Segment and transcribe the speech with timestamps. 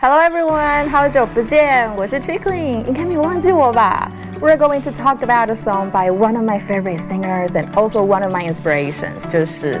[0.00, 4.08] Hello everyone，好久不见，我是 Chickling，应该没有忘记我吧
[4.40, 8.22] ？We're going to talk about a song by one of my favorite singers and also one
[8.22, 9.80] of my inspirations，就是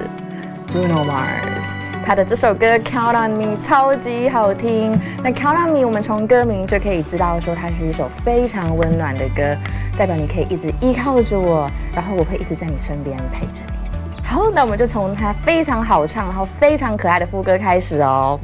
[0.66, 2.02] Bruno Mars。
[2.04, 4.98] 他的这首歌《Count on Me》超级好听。
[5.22, 9.56] 那《Count on Me》，我们从歌名就可以知道说，它是一首非常温暖的歌，
[9.96, 14.24] 代表你可以一直依靠着我，然后我会一直在你身边陪着你。
[14.24, 18.36] 好，那我们就从它非常好唱，然后非常可爱的副歌开始哦，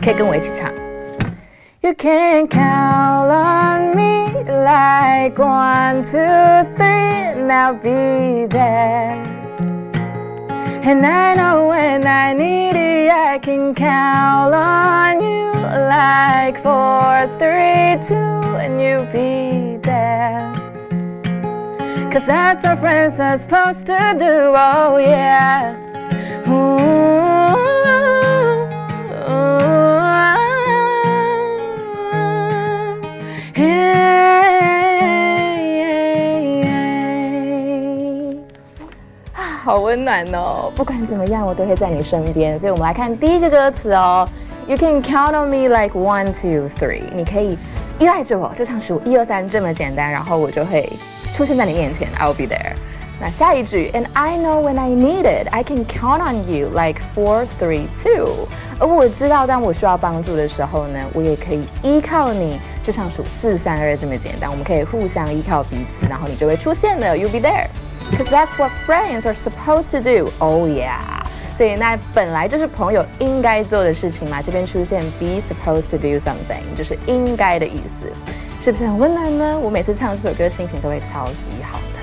[0.00, 0.70] 可以跟我一起唱。
[1.86, 9.12] You can count on me like one, two, three, and I'll be there.
[10.82, 18.04] And I know when I need it, I can count on you like four, three,
[18.04, 20.40] two, and you'll be there.
[22.10, 25.85] Cause that's what friends are supposed to do, oh yeah.
[39.66, 40.70] 好温暖哦！
[40.76, 42.56] 不管怎么样，我都会在你身边。
[42.56, 44.24] 所以，我们来看第一个歌词哦。
[44.68, 47.02] You can count on me like one, two, three。
[47.12, 47.58] 你可以
[47.98, 50.88] 依赖着我，就像数一二三这么简单，然后我就会
[51.34, 52.06] 出现在你面前。
[52.20, 52.74] I'll be there。
[53.20, 58.46] 那下一句，And I know when I need it, I can count on you like four, three, two。
[58.78, 64.48] 而我知道，当我需要帮助的时候呢，我也可以依靠你，就像数四三二这么简单。
[64.48, 67.16] 我们可以互相依靠彼此，然后你就会出现了。
[67.16, 70.30] You'll be there，cause that's what friends are supposed to do.
[70.38, 71.00] Oh yeah.
[71.56, 74.40] 所以那本来就是朋友应该做的事情嘛。
[74.40, 78.06] 这边出现 be supposed to do something，就是应该的意思，
[78.60, 79.58] 是不是很温暖呢？
[79.58, 82.00] 我每次唱这首歌，心情都会超级好的。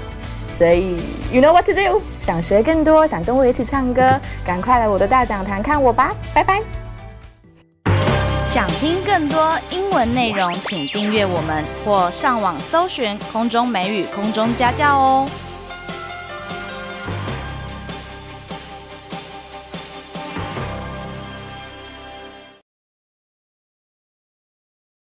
[0.57, 0.97] 所以
[1.31, 2.01] you know what to do。
[2.19, 6.13] 想学更多，想跟我一起唱歌，赶快来我的大讲堂看我吧。
[6.33, 6.61] 拜拜。
[8.53, 15.27] 想听更多英文内容，请订阅我们或上网搜寻空中美语空中家教哦。